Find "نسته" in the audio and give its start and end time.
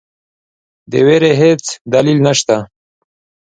2.25-2.57